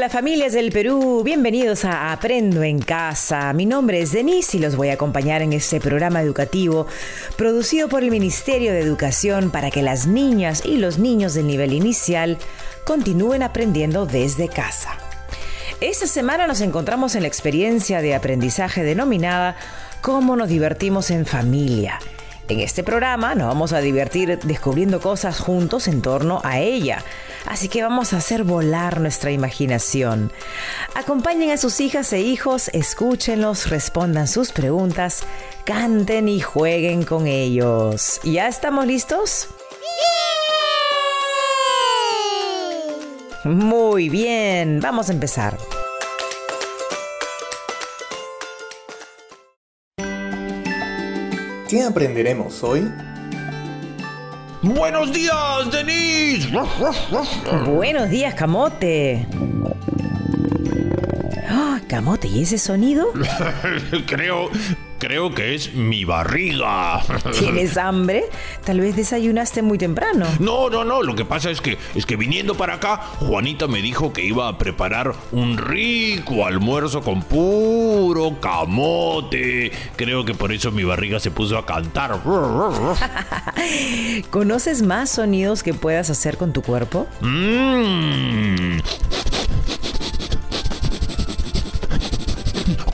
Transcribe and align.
Hola 0.00 0.08
familias 0.08 0.54
del 0.54 0.72
Perú, 0.72 1.20
bienvenidos 1.22 1.84
a 1.84 2.10
Aprendo 2.10 2.62
en 2.62 2.78
Casa. 2.78 3.52
Mi 3.52 3.66
nombre 3.66 4.00
es 4.00 4.12
Denise 4.12 4.56
y 4.56 4.60
los 4.60 4.74
voy 4.74 4.88
a 4.88 4.94
acompañar 4.94 5.42
en 5.42 5.52
este 5.52 5.78
programa 5.78 6.22
educativo 6.22 6.86
producido 7.36 7.90
por 7.90 8.02
el 8.02 8.10
Ministerio 8.10 8.72
de 8.72 8.80
Educación 8.80 9.50
para 9.50 9.70
que 9.70 9.82
las 9.82 10.06
niñas 10.06 10.62
y 10.64 10.78
los 10.78 10.98
niños 10.98 11.34
del 11.34 11.46
nivel 11.48 11.74
inicial 11.74 12.38
continúen 12.86 13.42
aprendiendo 13.42 14.06
desde 14.06 14.48
casa. 14.48 14.96
Esta 15.82 16.06
semana 16.06 16.46
nos 16.46 16.62
encontramos 16.62 17.14
en 17.14 17.20
la 17.20 17.28
experiencia 17.28 18.00
de 18.00 18.14
aprendizaje 18.14 18.82
denominada 18.82 19.54
Cómo 20.00 20.34
nos 20.34 20.48
divertimos 20.48 21.10
en 21.10 21.26
familia. 21.26 21.98
En 22.50 22.58
este 22.58 22.82
programa 22.82 23.36
nos 23.36 23.46
vamos 23.46 23.72
a 23.72 23.80
divertir 23.80 24.36
descubriendo 24.40 25.00
cosas 25.00 25.38
juntos 25.38 25.86
en 25.86 26.02
torno 26.02 26.40
a 26.42 26.58
ella. 26.58 27.04
Así 27.46 27.68
que 27.68 27.80
vamos 27.80 28.12
a 28.12 28.16
hacer 28.16 28.42
volar 28.42 29.00
nuestra 29.00 29.30
imaginación. 29.30 30.32
Acompañen 30.96 31.52
a 31.52 31.56
sus 31.58 31.78
hijas 31.78 32.12
e 32.12 32.22
hijos, 32.22 32.68
escúchenlos, 32.72 33.70
respondan 33.70 34.26
sus 34.26 34.50
preguntas, 34.50 35.22
canten 35.64 36.28
y 36.28 36.40
jueguen 36.40 37.04
con 37.04 37.28
ellos. 37.28 38.20
¿Ya 38.24 38.48
estamos 38.48 38.84
listos? 38.84 39.46
Muy 43.44 44.08
bien, 44.08 44.80
vamos 44.80 45.08
a 45.08 45.12
empezar. 45.12 45.56
¿Qué 51.70 51.84
aprenderemos 51.84 52.64
hoy? 52.64 52.90
Buenos 54.60 55.12
días, 55.12 55.70
Denise. 55.70 56.50
Buenos 57.64 58.10
días, 58.10 58.34
Camote. 58.34 59.24
Ah, 61.48 61.80
Camote, 61.86 62.26
¿y 62.26 62.42
ese 62.42 62.58
sonido? 62.58 63.12
creo, 64.06 64.50
creo 64.98 65.32
que 65.32 65.54
es 65.54 65.72
mi 65.72 66.04
barriga. 66.04 67.02
¿Tienes 67.38 67.76
hambre? 67.76 68.24
Tal 68.64 68.80
vez 68.80 68.96
desayunaste 68.96 69.62
muy 69.62 69.78
temprano. 69.78 70.26
No, 70.38 70.68
no, 70.70 70.84
no. 70.84 71.02
Lo 71.02 71.14
que 71.14 71.24
pasa 71.24 71.50
es 71.50 71.60
que 71.60 71.78
es 71.94 72.06
que 72.06 72.16
viniendo 72.16 72.54
para 72.54 72.74
acá, 72.74 72.98
Juanita 73.20 73.66
me 73.66 73.82
dijo 73.82 74.12
que 74.12 74.24
iba 74.24 74.48
a 74.48 74.58
preparar 74.58 75.14
un 75.32 75.56
rico 75.56 76.46
almuerzo 76.46 77.02
con 77.02 77.22
puro 77.22 78.38
camote. 78.40 79.72
Creo 79.96 80.24
que 80.24 80.34
por 80.34 80.52
eso 80.52 80.70
mi 80.70 80.84
barriga 80.84 81.20
se 81.20 81.30
puso 81.30 81.56
a 81.58 81.66
cantar. 81.66 82.20
¿Conoces 84.30 84.82
más 84.82 85.10
sonidos 85.10 85.62
que 85.62 85.74
puedas 85.74 86.10
hacer 86.10 86.36
con 86.36 86.52
tu 86.52 86.62
cuerpo? 86.62 87.06
Mmm. 87.20 88.78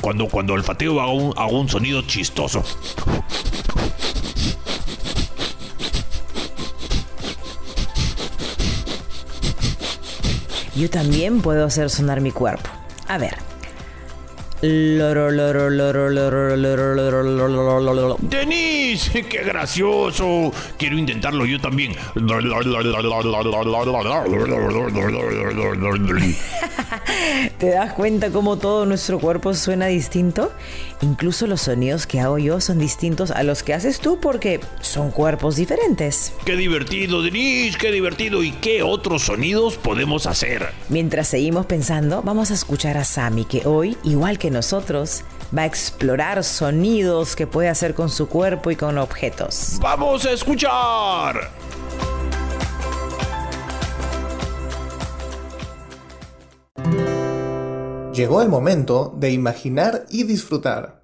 Cuando, 0.00 0.28
cuando 0.28 0.52
olfateo 0.52 1.00
hago 1.00 1.12
un, 1.14 1.34
hago 1.36 1.60
un 1.60 1.68
sonido 1.68 2.02
chistoso. 2.02 2.62
Yo 10.76 10.90
también 10.90 11.40
puedo 11.40 11.64
hacer 11.64 11.88
sonar 11.88 12.20
mi 12.20 12.32
cuerpo. 12.32 12.68
A 13.08 13.16
ver. 13.16 13.55
Denise, 18.20 19.24
qué 19.26 19.44
gracioso. 19.44 20.52
Quiero 20.78 20.96
intentarlo 20.96 21.44
yo 21.44 21.60
también. 21.60 21.94
¿Te 27.58 27.70
das 27.70 27.92
cuenta 27.92 28.30
cómo 28.30 28.56
todo 28.56 28.86
nuestro 28.86 29.18
cuerpo 29.18 29.52
suena 29.52 29.86
distinto? 29.86 30.50
Incluso 31.02 31.46
los 31.46 31.62
sonidos 31.62 32.06
que 32.06 32.20
hago 32.20 32.38
yo 32.38 32.60
son 32.60 32.78
distintos 32.78 33.30
a 33.30 33.42
los 33.42 33.62
que 33.62 33.74
haces 33.74 34.00
tú 34.00 34.18
porque 34.20 34.60
son 34.80 35.10
cuerpos 35.10 35.56
diferentes. 35.56 36.32
Qué 36.46 36.56
divertido, 36.56 37.22
Denise, 37.22 37.76
qué 37.76 37.92
divertido. 37.92 38.42
¿Y 38.42 38.52
qué 38.52 38.82
otros 38.82 39.24
sonidos 39.24 39.76
podemos 39.76 40.26
hacer? 40.26 40.68
Mientras 40.88 41.28
seguimos 41.28 41.66
pensando, 41.66 42.22
vamos 42.22 42.50
a 42.50 42.54
escuchar 42.54 42.96
a 42.96 43.04
Sammy 43.04 43.44
que 43.44 43.66
hoy, 43.66 43.98
igual 44.02 44.38
que 44.38 44.45
nosotros, 44.50 45.22
va 45.56 45.62
a 45.62 45.66
explorar 45.66 46.42
sonidos 46.44 47.36
que 47.36 47.46
puede 47.46 47.68
hacer 47.68 47.94
con 47.94 48.10
su 48.10 48.28
cuerpo 48.28 48.70
y 48.70 48.76
con 48.76 48.98
objetos. 48.98 49.78
¡Vamos 49.80 50.24
a 50.26 50.32
escuchar! 50.32 51.50
Llegó 58.16 58.40
el 58.40 58.48
momento 58.48 59.12
de 59.14 59.30
imaginar 59.30 60.06
y 60.08 60.22
disfrutar. 60.22 61.02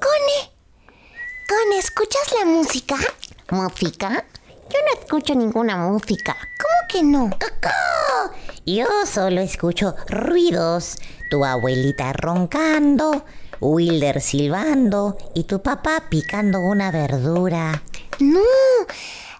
Cone, 0.00 0.38
Cone, 1.48 1.78
¿escuchas 2.10 2.38
la 2.40 2.44
música? 2.44 2.96
¿Música? 3.50 4.24
Yo 4.68 4.78
no 4.84 5.00
escucho 5.00 5.34
ninguna 5.34 5.76
música. 5.76 6.34
¿Cómo 6.34 6.88
que 6.88 7.02
no? 7.02 7.30
¡Cocó! 7.30 8.34
Yo 8.66 8.86
solo 9.06 9.40
escucho 9.40 9.94
ruidos. 10.08 10.96
Tu 11.30 11.44
abuelita 11.44 12.12
roncando, 12.12 13.24
Wilder 13.60 14.20
silbando 14.20 15.16
y 15.34 15.44
tu 15.44 15.62
papá 15.62 16.04
picando 16.10 16.58
una 16.58 16.90
verdura. 16.90 17.82
No, 18.18 18.40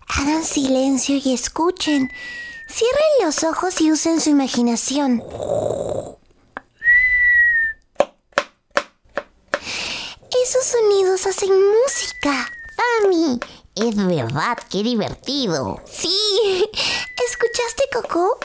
hagan 0.06 0.44
silencio 0.44 1.16
y 1.16 1.34
escuchen. 1.34 2.08
Cierren 2.68 3.24
los 3.24 3.42
ojos 3.42 3.80
y 3.80 3.90
usen 3.90 4.20
su 4.20 4.30
imaginación. 4.30 5.24
Esos 10.44 10.64
sonidos 10.64 11.26
hacen 11.26 11.50
música. 11.50 12.48
¡Mami! 13.02 13.38
Es 13.74 13.96
verdad, 13.96 14.58
qué 14.68 14.82
divertido. 14.82 15.80
Sí. 15.86 16.70
¿Escuchaste, 17.28 17.84
Coco? 17.92 18.38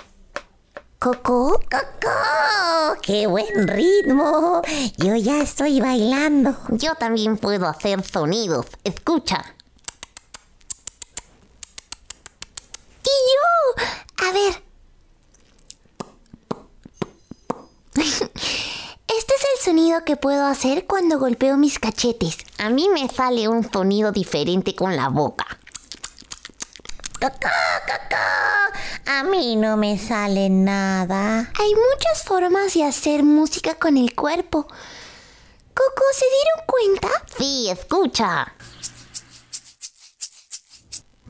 ¿Coco? 0.99 1.59
¡Coco! 1.69 2.99
¡Qué 3.01 3.27
buen 3.27 3.67
ritmo! 3.67 4.61
Yo 4.97 5.15
ya 5.15 5.41
estoy 5.41 5.81
bailando. 5.81 6.55
Yo 6.69 6.95
también 6.95 7.37
puedo 7.37 7.67
hacer 7.67 8.03
sonidos. 8.03 8.67
Escucha. 8.83 9.55
Y 13.03 13.15
yo. 13.33 14.27
A 14.27 14.31
ver. 14.31 14.63
Este 17.97 19.33
es 19.33 19.44
el 19.55 19.61
sonido 19.61 20.03
que 20.03 20.17
puedo 20.17 20.45
hacer 20.45 20.85
cuando 20.85 21.19
golpeo 21.19 21.57
mis 21.57 21.79
cachetes. 21.79 22.37
A 22.57 22.69
mí 22.69 22.89
me 22.89 23.07
sale 23.07 23.47
un 23.47 23.69
sonido 23.71 24.11
diferente 24.11 24.75
con 24.75 24.95
la 24.95 25.09
boca. 25.09 25.45
¡Cocó, 27.21 27.49
cocó! 27.87 29.11
A 29.11 29.23
mí 29.23 29.55
no 29.55 29.77
me 29.77 29.97
sale 29.97 30.49
nada. 30.49 31.51
Hay 31.59 31.73
muchas 31.73 32.23
formas 32.23 32.73
de 32.73 32.83
hacer 32.83 33.23
música 33.23 33.75
con 33.75 33.97
el 33.97 34.13
cuerpo. 34.15 34.63
Coco, 34.63 36.03
¿se 36.13 36.25
dieron 36.25 36.65
cuenta? 36.67 37.09
Sí, 37.37 37.69
escucha. 37.69 38.53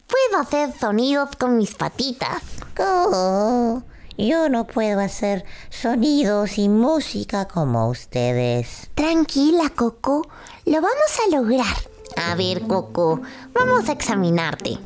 Puedo 0.07 0.41
hacer 0.41 0.77
sonidos 0.79 1.29
con 1.37 1.57
mis 1.57 1.75
patitas. 1.75 2.41
Oh, 2.79 3.83
yo 4.17 4.49
no 4.49 4.65
puedo 4.65 4.99
hacer 4.99 5.45
sonidos 5.69 6.57
y 6.57 6.69
música 6.69 7.47
como 7.47 7.89
ustedes. 7.89 8.89
Tranquila, 8.95 9.71
Coco. 9.75 10.27
Lo 10.65 10.81
vamos 10.81 11.19
a 11.25 11.35
lograr. 11.35 11.75
A 12.15 12.35
ver, 12.35 12.61
Coco, 12.61 13.21
vamos 13.53 13.89
a 13.89 13.91
examinarte. 13.91 14.77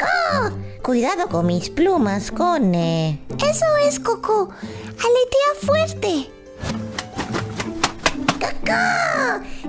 ¡Oh! 0.00 0.50
Cuidado 0.82 1.28
con 1.28 1.46
mis 1.46 1.70
plumas, 1.70 2.30
Cone. 2.32 3.24
Eso 3.38 3.66
es, 3.86 4.00
Coco. 4.00 4.50
Aletea 4.50 5.66
fuerte. 5.66 6.30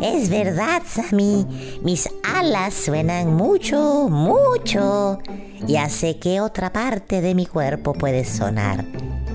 Es 0.02 0.30
verdad, 0.30 0.82
Sammy. 0.86 1.46
Mis 1.82 2.10
alas 2.24 2.74
suenan 2.74 3.34
mucho, 3.34 4.10
mucho. 4.10 5.20
Ya 5.66 5.90
sé 5.90 6.20
qué 6.20 6.42
otra 6.42 6.74
parte 6.74 7.22
de 7.22 7.34
mi 7.36 7.46
cuerpo 7.46 7.94
puede 7.94 8.26
sonar. 8.26 8.84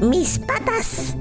¡Mis 0.01 0.39
patas! 0.39 1.17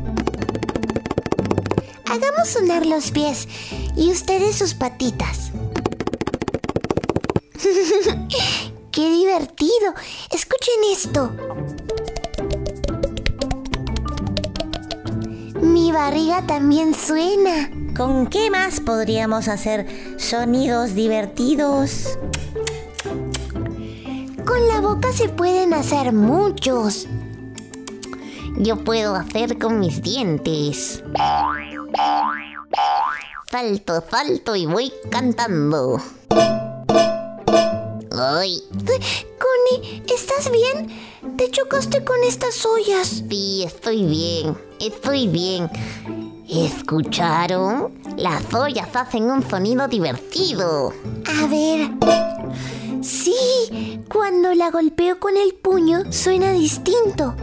Hagamos 2.09 2.49
sonar 2.49 2.85
los 2.85 3.11
pies 3.11 3.47
y 3.95 4.11
ustedes 4.11 4.55
sus 4.55 4.73
patitas. 4.73 5.51
¡Qué 8.91 9.11
divertido! 9.11 9.93
Escuchen 10.31 10.75
esto. 10.91 11.31
Mi 15.61 15.91
barriga 15.91 16.45
también 16.45 16.93
suena. 16.93 17.69
¿Con 17.97 18.27
qué 18.27 18.51
más 18.51 18.79
podríamos 18.79 19.47
hacer 19.47 19.87
sonidos 20.19 20.93
divertidos? 20.93 22.19
Con 24.45 24.67
la 24.67 24.81
boca 24.81 25.11
se 25.11 25.29
pueden 25.29 25.73
hacer 25.73 26.13
muchos. 26.13 27.07
Yo 28.59 28.83
puedo 28.83 29.15
hacer 29.15 29.57
con 29.57 29.79
mis 29.79 30.03
dientes. 30.03 31.03
Salto, 33.49 34.03
salto 34.11 34.55
y 34.55 34.67
voy 34.67 34.93
cantando. 35.09 35.99
Ay. 38.15 38.61
Connie, 38.69 40.03
¿estás 40.13 40.51
bien? 40.51 41.35
¿Te 41.35 41.49
chocaste 41.49 42.03
con 42.03 42.23
estas 42.23 42.63
ollas? 42.63 43.23
Sí, 43.27 43.63
estoy 43.63 44.05
bien. 44.05 44.55
Estoy 44.79 45.27
bien. 45.27 45.67
¿Escucharon? 46.65 47.93
Las 48.17 48.51
ollas 48.51 48.89
hacen 48.95 49.29
un 49.29 49.47
sonido 49.47 49.87
divertido. 49.87 50.91
A 51.27 51.45
ver. 51.45 51.91
Sí, 53.03 54.01
cuando 54.11 54.55
la 54.55 54.71
golpeo 54.71 55.19
con 55.19 55.37
el 55.37 55.53
puño 55.53 56.11
suena 56.11 56.51
distinto. 56.53 57.35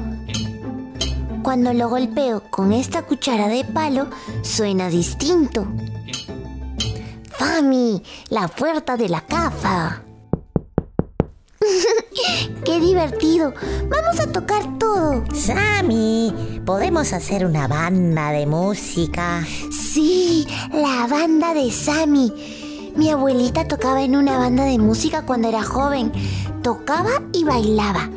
Cuando 1.44 1.72
lo 1.72 1.88
golpeo 1.88 2.42
con 2.50 2.72
esta 2.72 3.02
cuchara 3.02 3.46
de 3.46 3.64
palo 3.64 4.08
suena 4.42 4.88
distinto. 4.88 5.64
Fami, 7.38 8.02
la 8.30 8.48
puerta 8.48 8.96
de 8.96 9.08
la 9.08 9.20
casa. 9.20 10.03
¡Qué 12.64 12.80
divertido! 12.80 13.54
Vamos 13.88 14.20
a 14.20 14.30
tocar 14.30 14.78
todo. 14.78 15.24
Sammy, 15.34 16.60
¿podemos 16.64 17.12
hacer 17.12 17.44
una 17.44 17.68
banda 17.68 18.30
de 18.30 18.46
música? 18.46 19.44
Sí, 19.70 20.46
la 20.72 21.06
banda 21.06 21.54
de 21.54 21.70
Sammy. 21.70 22.32
Mi 22.96 23.10
abuelita 23.10 23.66
tocaba 23.66 24.02
en 24.02 24.16
una 24.16 24.38
banda 24.38 24.64
de 24.64 24.78
música 24.78 25.22
cuando 25.22 25.48
era 25.48 25.62
joven. 25.62 26.12
Tocaba 26.62 27.22
y 27.32 27.44
bailaba. 27.44 28.08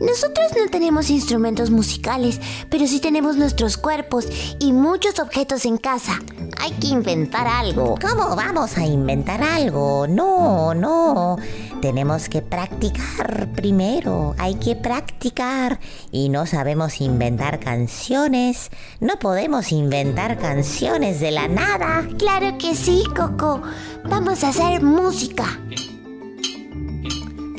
Nosotros 0.00 0.52
no 0.58 0.70
tenemos 0.70 1.10
instrumentos 1.10 1.70
musicales, 1.70 2.40
pero 2.70 2.86
sí 2.86 3.00
tenemos 3.00 3.36
nuestros 3.36 3.76
cuerpos 3.76 4.26
y 4.58 4.72
muchos 4.72 5.18
objetos 5.18 5.66
en 5.66 5.76
casa. 5.76 6.18
Hay 6.58 6.72
que 6.72 6.86
inventar 6.88 7.46
algo. 7.46 7.96
¿Cómo 8.00 8.34
vamos 8.34 8.78
a 8.78 8.86
inventar 8.86 9.42
algo? 9.42 10.06
No, 10.08 10.72
no. 10.72 11.36
Tenemos 11.82 12.30
que 12.30 12.40
practicar 12.40 13.48
primero. 13.54 14.34
Hay 14.38 14.54
que 14.54 14.74
practicar. 14.74 15.80
Y 16.10 16.30
no 16.30 16.46
sabemos 16.46 17.00
inventar 17.02 17.60
canciones. 17.60 18.70
No 19.00 19.18
podemos 19.18 19.70
inventar 19.70 20.38
canciones 20.38 21.20
de 21.20 21.30
la 21.30 21.46
nada. 21.46 22.08
Claro 22.18 22.56
que 22.56 22.74
sí, 22.74 23.04
Coco. 23.14 23.60
Vamos 24.08 24.44
a 24.44 24.48
hacer 24.48 24.82
música. 24.82 25.60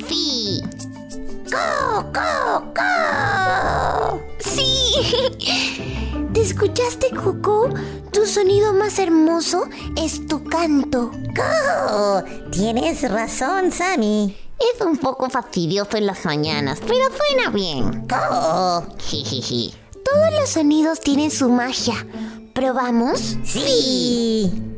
Sí. 0.08 0.64
¡Co, 1.52 1.58
co! 2.14 4.22
¡Sí! 4.40 4.74
¿Te 6.34 6.42
escuchaste, 6.42 7.12
Coco? 7.12 7.70
Tu 8.12 8.26
sonido 8.26 8.74
más 8.74 9.00
hermoso 9.00 9.66
es 9.98 10.26
tu 10.28 10.44
canto. 10.44 11.12
¡Co! 11.36 12.24
Tienes 12.52 13.10
razón, 13.10 13.72
Sammy. 13.72 14.38
Es 14.58 14.86
un 14.86 14.98
poco 14.98 15.30
fastidioso 15.30 15.98
en 15.98 16.06
las 16.06 16.26
mañanas, 16.26 16.80
pero 16.82 17.06
suena 17.16 17.50
bien. 17.50 18.08
¡Co! 18.08 18.86
Jijiji. 19.00 19.74
Todos 20.06 20.32
los 20.40 20.50
sonidos 20.50 21.00
tienen 21.00 21.32
su 21.32 21.50
magia. 21.50 22.06
¿Probamos? 22.54 23.38
Sí. 23.44 24.71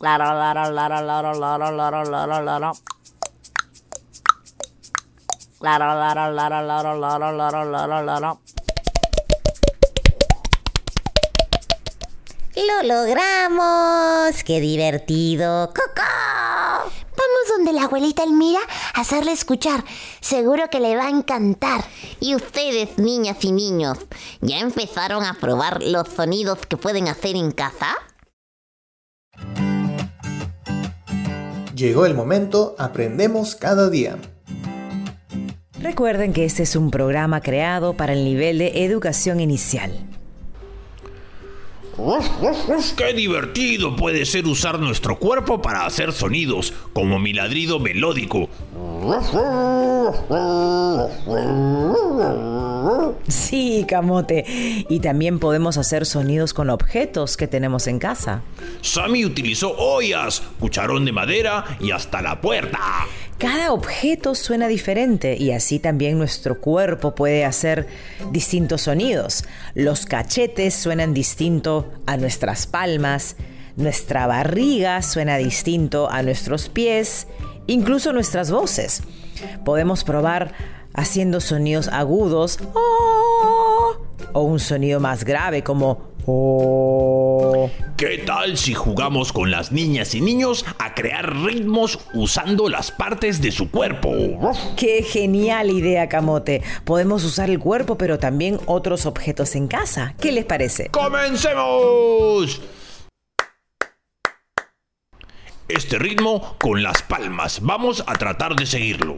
Laro. 0.00 0.24
Laro, 5.60 6.32
laro, 6.32 6.62
laro, 6.62 6.94
laro, 6.94 7.32
laro, 7.32 7.32
laro, 7.32 7.64
laro, 7.64 8.02
laro. 8.02 8.40
Lo 12.54 12.82
logramos. 12.82 14.42
¡Qué 14.44 14.60
divertido! 14.60 15.68
¡Coco! 15.68 16.02
Vamos 17.16 17.48
donde 17.48 17.72
la 17.72 17.84
abuelita 17.84 18.22
Elmira 18.22 18.60
a 18.94 19.00
hacerle 19.00 19.32
escuchar. 19.32 19.84
Seguro 20.20 20.70
que 20.70 20.78
le 20.78 20.96
va 20.96 21.06
a 21.06 21.10
encantar. 21.10 21.84
Y 22.20 22.36
ustedes, 22.36 22.98
niñas 22.98 23.38
y 23.40 23.50
niños, 23.50 23.98
¿ya 24.40 24.58
empezaron 24.58 25.24
a 25.24 25.34
probar 25.34 25.82
los 25.82 26.08
sonidos 26.08 26.58
que 26.68 26.76
pueden 26.76 27.08
hacer 27.08 27.34
en 27.34 27.50
casa? 27.50 27.96
Llegó 31.78 32.06
el 32.06 32.14
momento, 32.14 32.74
aprendemos 32.76 33.54
cada 33.54 33.88
día. 33.88 34.16
Recuerden 35.80 36.32
que 36.32 36.44
este 36.44 36.64
es 36.64 36.74
un 36.74 36.90
programa 36.90 37.40
creado 37.40 37.94
para 37.94 38.14
el 38.14 38.24
nivel 38.24 38.58
de 38.58 38.84
educación 38.84 39.38
inicial. 39.38 39.92
Uf, 41.96 42.28
uf, 42.42 42.68
uf, 42.68 42.92
¡Qué 42.94 43.12
divertido 43.12 43.94
puede 43.94 44.26
ser 44.26 44.46
usar 44.46 44.80
nuestro 44.80 45.20
cuerpo 45.20 45.62
para 45.62 45.86
hacer 45.86 46.12
sonidos, 46.12 46.74
como 46.92 47.20
mi 47.20 47.32
ladrido 47.32 47.78
melódico! 47.78 48.48
Sí, 53.28 53.84
camote. 53.88 54.44
Y 54.88 55.00
también 55.00 55.38
podemos 55.38 55.78
hacer 55.78 56.06
sonidos 56.06 56.54
con 56.54 56.70
objetos 56.70 57.36
que 57.36 57.46
tenemos 57.46 57.86
en 57.86 57.98
casa. 57.98 58.42
Sammy 58.82 59.24
utilizó 59.24 59.76
ollas, 59.76 60.42
cucharón 60.58 61.04
de 61.04 61.12
madera 61.12 61.64
y 61.80 61.90
hasta 61.90 62.22
la 62.22 62.40
puerta. 62.40 62.78
Cada 63.38 63.72
objeto 63.72 64.34
suena 64.34 64.66
diferente 64.66 65.36
y 65.38 65.52
así 65.52 65.78
también 65.78 66.18
nuestro 66.18 66.60
cuerpo 66.60 67.14
puede 67.14 67.44
hacer 67.44 67.86
distintos 68.32 68.82
sonidos. 68.82 69.44
Los 69.74 70.06
cachetes 70.06 70.74
suenan 70.74 71.14
distinto 71.14 71.88
a 72.06 72.16
nuestras 72.16 72.66
palmas, 72.66 73.36
nuestra 73.76 74.26
barriga 74.26 75.02
suena 75.02 75.36
distinto 75.36 76.10
a 76.10 76.24
nuestros 76.24 76.68
pies, 76.68 77.28
incluso 77.68 78.12
nuestras 78.12 78.50
voces. 78.50 79.02
Podemos 79.64 80.02
probar 80.02 80.52
haciendo 80.98 81.40
sonidos 81.40 81.88
agudos 81.88 82.58
"Oh", 82.74 83.96
o 84.32 84.42
un 84.42 84.58
sonido 84.60 85.00
más 85.00 85.24
grave 85.24 85.62
como 85.62 86.08
"Oh". 86.26 87.70
¿Qué 87.96 88.18
tal 88.18 88.58
si 88.58 88.74
jugamos 88.74 89.32
con 89.32 89.50
las 89.50 89.72
niñas 89.72 90.14
y 90.14 90.20
niños 90.20 90.64
a 90.78 90.94
crear 90.94 91.34
ritmos 91.42 91.98
usando 92.14 92.68
las 92.68 92.90
partes 92.90 93.40
de 93.40 93.50
su 93.50 93.70
cuerpo? 93.70 94.10
¡Qué 94.76 95.02
genial 95.02 95.70
idea, 95.70 96.08
Camote! 96.08 96.62
Podemos 96.84 97.24
usar 97.24 97.50
el 97.50 97.58
cuerpo, 97.58 97.96
pero 97.96 98.18
también 98.18 98.60
otros 98.66 99.06
objetos 99.06 99.56
en 99.56 99.66
casa. 99.68 100.14
¿Qué 100.20 100.30
les 100.32 100.44
parece? 100.44 100.90
¡Comencemos! 100.90 102.60
Este 105.66 105.98
ritmo 105.98 106.56
con 106.58 106.82
las 106.82 107.02
palmas. 107.02 107.60
Vamos 107.62 108.04
a 108.06 108.14
tratar 108.14 108.54
de 108.54 108.64
seguirlo. 108.66 109.16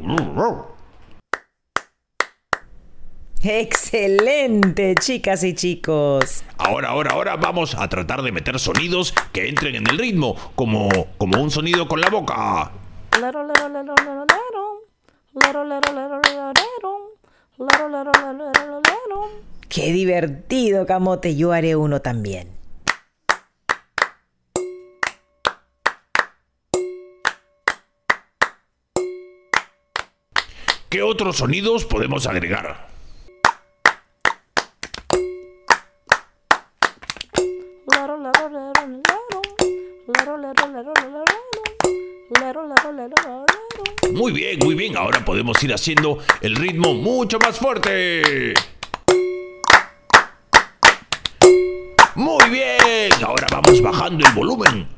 Excelente, 3.42 4.94
chicas 5.00 5.42
y 5.44 5.54
chicos. 5.54 6.44
Ahora, 6.58 6.90
ahora, 6.90 7.12
ahora 7.12 7.36
vamos 7.36 7.74
a 7.74 7.88
tratar 7.88 8.20
de 8.20 8.32
meter 8.32 8.58
sonidos 8.58 9.14
que 9.32 9.48
entren 9.48 9.76
en 9.76 9.88
el 9.88 9.96
ritmo, 9.96 10.36
como, 10.54 10.90
como 11.16 11.42
un 11.42 11.50
sonido 11.50 11.88
con 11.88 12.02
la 12.02 12.10
boca. 12.10 12.70
Qué 19.70 19.92
divertido, 19.92 20.84
Camote. 20.84 21.34
Yo 21.34 21.52
haré 21.52 21.76
uno 21.76 22.00
también. 22.02 22.48
¿Qué 30.90 31.02
otros 31.02 31.36
sonidos 31.36 31.86
podemos 31.86 32.26
agregar? 32.26 32.89
Muy 44.12 44.32
bien, 44.32 44.58
muy 44.64 44.74
bien. 44.74 44.96
Ahora 44.96 45.24
podemos 45.24 45.62
ir 45.62 45.72
haciendo 45.72 46.18
el 46.40 46.56
ritmo 46.56 46.94
mucho 46.94 47.38
más 47.38 47.58
fuerte. 47.58 48.54
Muy 52.16 52.50
bien. 52.50 53.12
Ahora 53.24 53.46
vamos 53.50 53.80
bajando 53.80 54.26
el 54.26 54.32
volumen. 54.32 54.88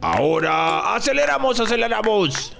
Ahora 0.00 0.94
aceleramos, 0.94 1.60
aceleramos. 1.60 2.54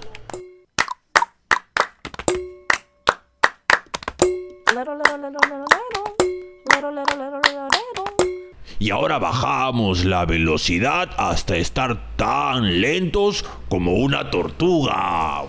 Y 8.85 8.91
ahora 8.91 9.17
bajamos 9.17 10.05
la 10.05 10.25
velocidad 10.25 11.09
hasta 11.17 11.57
estar 11.57 12.15
tan 12.17 12.81
lentos 12.81 13.43
como 13.67 13.93
una 13.93 14.29
tortuga. 14.29 15.41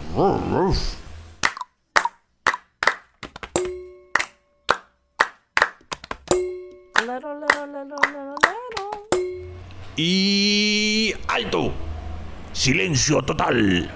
Y 9.97 11.13
alto. 11.29 11.75
Silencio 12.55 13.21
total. 13.21 13.91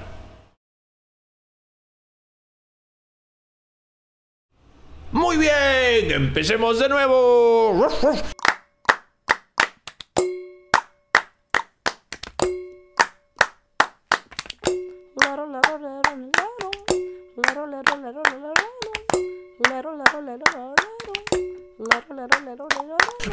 Muy 5.13 5.39
bien, 5.39 6.11
empecemos 6.11 6.79
de 6.79 6.91
nuevo. 6.91 7.89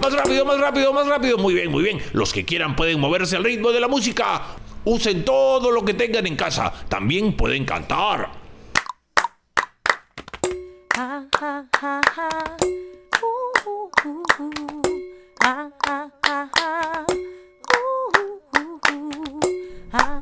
Más 0.02 0.14
rápido, 0.14 0.46
más 0.46 0.60
rápido, 0.60 0.94
más 0.94 1.08
rápido. 1.08 1.38
Muy 1.38 1.54
bien, 1.54 1.70
muy 1.70 1.84
bien. 1.84 2.00
Los 2.14 2.32
que 2.32 2.46
quieran 2.46 2.78
pueden 2.78 3.00
moverse 3.00 3.36
al 3.36 3.44
ritmo 3.44 3.72
de 3.72 3.82
la 3.82 3.90
música. 3.90 4.42
Usen 4.86 5.26
todo 5.26 5.70
lo 5.72 5.84
que 5.84 5.94
tengan 5.94 6.26
en 6.28 6.38
casa. 6.38 6.72
También 6.88 7.36
pueden 7.36 7.66
cantar. 7.66 8.32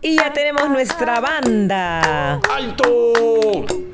Y 0.01 0.15
ya 0.15 0.33
tenemos 0.33 0.69
nuestra 0.69 1.19
banda. 1.19 2.39
¡Alto! 2.49 3.84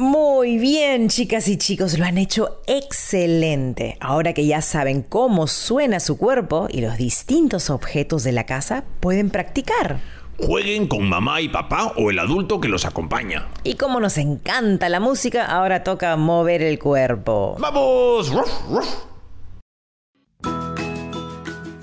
Muy 0.00 0.56
bien, 0.56 1.10
chicas 1.10 1.46
y 1.46 1.58
chicos, 1.58 1.98
lo 1.98 2.06
han 2.06 2.16
hecho 2.16 2.62
excelente. 2.66 3.98
Ahora 4.00 4.32
que 4.32 4.46
ya 4.46 4.62
saben 4.62 5.02
cómo 5.02 5.46
suena 5.46 6.00
su 6.00 6.16
cuerpo 6.16 6.68
y 6.70 6.80
los 6.80 6.96
distintos 6.96 7.68
objetos 7.68 8.24
de 8.24 8.32
la 8.32 8.46
casa, 8.46 8.84
pueden 9.00 9.28
practicar. 9.28 10.00
Jueguen 10.38 10.88
con 10.88 11.06
mamá 11.06 11.42
y 11.42 11.50
papá 11.50 11.92
o 11.98 12.08
el 12.10 12.18
adulto 12.18 12.62
que 12.62 12.68
los 12.68 12.86
acompaña. 12.86 13.48
Y 13.62 13.74
como 13.74 14.00
nos 14.00 14.16
encanta 14.16 14.88
la 14.88 15.00
música, 15.00 15.44
ahora 15.44 15.84
toca 15.84 16.16
mover 16.16 16.62
el 16.62 16.78
cuerpo. 16.78 17.56
¡Vamos! 17.58 18.32
Ruf, 18.32 18.50
ruf. 18.70 18.88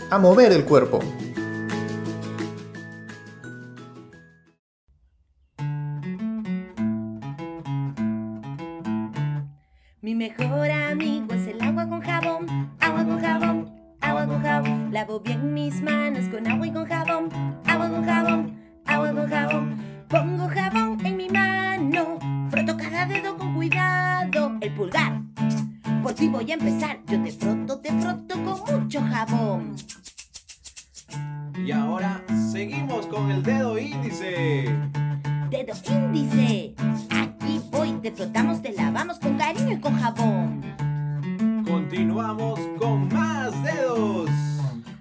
A 0.10 0.18
mover 0.18 0.54
el 0.54 0.66
cuerpo. 0.66 1.02
Voy 26.48 26.52
a 26.54 26.56
empezar. 26.56 27.00
Yo 27.08 27.22
te 27.22 27.32
froto, 27.32 27.80
te 27.80 27.92
froto 27.92 28.36
con 28.44 28.82
mucho 28.82 29.02
jabón. 29.02 29.76
Y 31.66 31.72
ahora 31.72 32.24
seguimos 32.52 33.06
con 33.08 33.30
el 33.32 33.44
dedo 33.44 33.78
índice. 33.78 34.74
Dedo 35.50 35.74
índice, 35.90 36.74
aquí 37.10 37.62
voy, 37.70 37.92
te 38.02 38.12
frotamos, 38.12 38.62
te 38.62 38.72
lavamos 38.72 39.20
con 39.20 39.38
cariño 39.38 39.74
y 39.74 39.80
con 39.80 40.00
jabón. 40.00 40.62
Continuamos 41.66 42.60
con 42.80 43.10
más 43.14 43.52
dedos. 43.64 44.30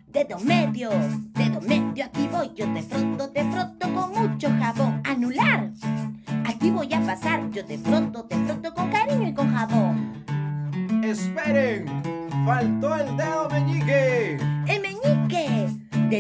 Dedo 0.09 0.39
medio, 0.41 0.91
dedo 1.35 1.61
medio, 1.61 2.07
aquí 2.07 2.29
voy, 2.33 2.51
yo 2.57 2.67
te 2.73 2.83
froto, 2.83 3.29
te 3.31 3.45
froto 3.51 3.95
con 3.95 4.11
mucho 4.15 4.49
jabón. 4.59 5.01
Anular, 5.05 5.71
aquí 6.45 6.71
voy 6.71 6.93
a 6.93 7.01
pasar, 7.03 7.51
yo 7.51 7.65
te 7.65 7.79
froto, 7.79 8.06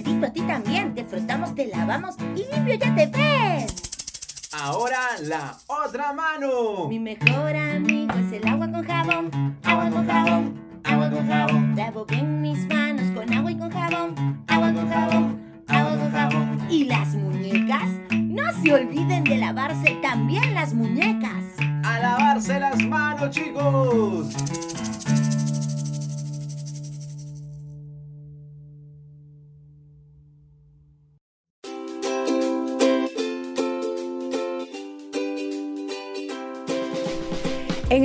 dedito 0.03 0.26
a 0.26 0.31
ti 0.31 0.43
también, 0.43 0.95
te 0.95 1.05
frotamos, 1.05 1.55
te 1.55 1.67
lavamos 1.69 2.17
y 2.35 2.55
limpio 2.55 2.75
ya 2.75 2.95
te 2.95 3.07
ves. 3.07 4.50
Ahora 4.53 4.99
la 5.23 5.57
otra 5.67 6.12
mano. 6.12 6.88
Mi 6.88 6.99
mejor 6.99 7.57
amigo 7.57 8.12
es 8.15 8.33
el 8.33 8.47
agua 8.47 8.71
con 8.71 8.85
jabón, 8.85 9.57
agua 9.65 9.91
con 9.91 10.07
jabón, 10.07 10.61
agua 10.85 11.11
con 11.11 11.26
jabón. 11.26 11.76
Lavo 11.76 12.05
bien 12.05 12.43
mis 12.43 12.67
manos 12.69 13.11
con 13.12 13.33
agua 13.33 13.50
y 13.50 13.57
con 13.57 13.71
jabón, 13.71 14.45
agua 14.49 14.73
con 14.75 14.88
jabón, 14.88 15.43
agua 15.69 15.97
con 15.97 16.12
jabón. 16.12 16.67
Y 16.71 16.85
las 16.85 17.15
muñecas, 17.15 17.88
no 18.11 18.43
se 18.62 18.75
olviden 18.75 19.25
de 19.25 19.38
lavarse 19.38 19.97
también 20.03 20.53
las 20.53 20.75
muñecas. 20.75 21.45
A 21.85 22.00
lavarse 22.00 22.61
las 22.61 22.79
manos, 22.85 23.31
chicos. 23.31 24.26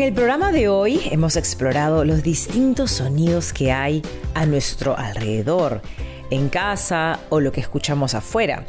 En 0.02 0.08
el 0.08 0.14
programa 0.16 0.52
de 0.52 0.68
hoy 0.68 1.00
hemos 1.12 1.36
explorado 1.36 2.04
los 2.06 2.24
distintos 2.24 2.90
sonidos 2.90 3.54
que 3.54 3.72
hay 3.72 4.02
a 4.34 4.48
nuestro 4.48 4.98
alrededor, 4.98 5.84
en 6.32 6.50
casa 6.50 7.20
o 7.30 7.40
lo 7.40 7.52
que 7.52 7.62
escuchamos 7.62 8.16
afuera. 8.16 8.66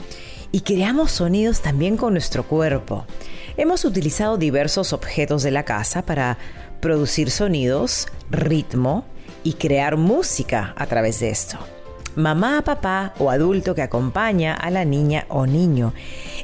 Y 0.50 0.60
creamos 0.60 1.10
sonidos 1.10 1.62
también 1.62 1.96
con 1.96 2.12
nuestro 2.12 2.46
cuerpo. 2.46 3.06
Hemos 3.56 3.86
utilizado 3.86 4.36
diversos 4.36 4.92
objetos 4.92 5.42
de 5.42 5.52
la 5.52 5.64
casa 5.64 6.04
para 6.04 6.36
producir 6.82 7.30
sonidos, 7.30 8.08
ritmo 8.28 9.06
y 9.42 9.54
crear 9.54 9.96
música 9.96 10.74
a 10.76 10.84
través 10.84 11.20
de 11.20 11.30
esto. 11.30 11.58
Mamá, 12.14 12.60
papá 12.62 13.14
o 13.18 13.30
adulto 13.30 13.74
que 13.74 13.80
acompaña 13.80 14.52
a 14.52 14.70
la 14.70 14.84
niña 14.84 15.24
o 15.30 15.46
niño, 15.46 15.94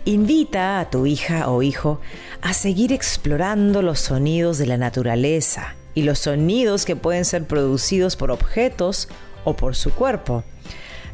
invita 0.07 0.81
a 0.81 0.89
tu 0.89 1.05
hija 1.05 1.51
o 1.51 1.63
hijo 1.63 2.01
a 2.41 2.55
seguir 2.55 2.91
explorando 2.91 3.83
los 3.83 4.01
sonidos 4.01 4.57
de 4.57 4.65
la 4.65 4.79
naturaleza 4.79 5.75
y 5.95 6.03
los 6.03 6.21
sonidos 6.21 6.87
que 6.87 6.97
pueden 6.97 7.27
ser 7.27 7.45
producidos 7.45 8.17
por 8.17 8.31
objetos 8.31 9.09
o 9.45 9.57
por 9.57 9.77
su 9.77 9.93
cuerpo. 9.93 10.43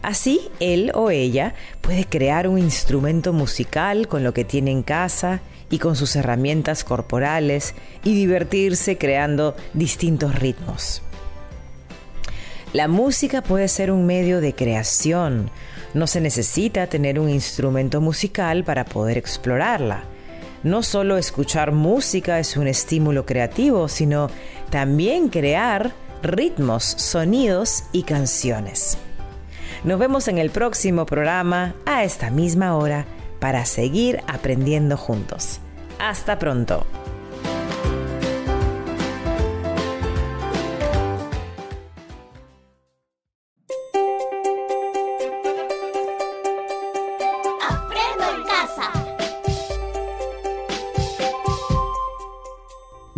Así, 0.02 0.40
él 0.61 0.92
o 0.94 1.11
ella 1.11 1.54
puede 1.80 2.04
crear 2.04 2.46
un 2.46 2.58
instrumento 2.58 3.32
musical 3.32 4.06
con 4.06 4.23
lo 4.23 4.34
que 4.34 4.44
tiene 4.44 4.70
en 4.70 4.84
casa 4.84 5.40
y 5.68 5.78
con 5.78 5.96
sus 5.96 6.14
herramientas 6.14 6.84
corporales 6.84 7.75
y 8.04 8.14
divertirse 8.14 8.99
creando 8.99 9.56
distintos 9.73 10.38
ritmos. 10.38 11.02
La 12.74 12.88
música 12.88 13.40
puede 13.40 13.68
ser 13.68 13.92
un 13.92 14.04
medio 14.04 14.40
de 14.40 14.52
creación. 14.52 15.48
No 15.94 16.08
se 16.08 16.20
necesita 16.20 16.88
tener 16.88 17.20
un 17.20 17.30
instrumento 17.30 18.00
musical 18.00 18.64
para 18.64 18.84
poder 18.84 19.16
explorarla. 19.16 20.02
No 20.64 20.82
solo 20.82 21.16
escuchar 21.16 21.70
música 21.70 22.40
es 22.40 22.56
un 22.56 22.66
estímulo 22.66 23.26
creativo, 23.26 23.86
sino 23.86 24.28
también 24.70 25.28
crear 25.28 25.92
ritmos, 26.20 26.82
sonidos 26.82 27.84
y 27.92 28.02
canciones. 28.02 28.98
Nos 29.84 30.00
vemos 30.00 30.26
en 30.26 30.38
el 30.38 30.50
próximo 30.50 31.06
programa 31.06 31.76
a 31.86 32.02
esta 32.02 32.30
misma 32.30 32.76
hora 32.76 33.06
para 33.38 33.66
seguir 33.66 34.20
aprendiendo 34.26 34.96
juntos. 34.96 35.60
Hasta 36.00 36.40
pronto. 36.40 36.84